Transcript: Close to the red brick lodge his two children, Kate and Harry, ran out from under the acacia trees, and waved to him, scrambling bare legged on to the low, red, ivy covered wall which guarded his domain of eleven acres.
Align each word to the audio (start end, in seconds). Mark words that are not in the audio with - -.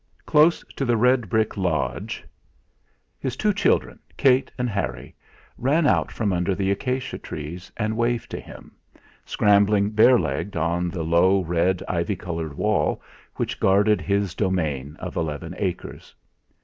Close 0.25 0.63
to 0.75 0.83
the 0.83 0.97
red 0.97 1.29
brick 1.29 1.55
lodge 1.55 2.23
his 3.19 3.37
two 3.37 3.53
children, 3.53 3.99
Kate 4.17 4.51
and 4.57 4.67
Harry, 4.67 5.13
ran 5.59 5.85
out 5.85 6.11
from 6.11 6.33
under 6.33 6.55
the 6.55 6.71
acacia 6.71 7.19
trees, 7.19 7.71
and 7.77 7.95
waved 7.95 8.31
to 8.31 8.39
him, 8.39 8.71
scrambling 9.27 9.91
bare 9.91 10.17
legged 10.17 10.57
on 10.57 10.89
to 10.89 10.97
the 10.97 11.03
low, 11.03 11.41
red, 11.43 11.83
ivy 11.87 12.15
covered 12.15 12.57
wall 12.57 12.99
which 13.35 13.59
guarded 13.59 14.01
his 14.01 14.33
domain 14.33 14.95
of 14.95 15.15
eleven 15.15 15.53
acres. 15.59 16.15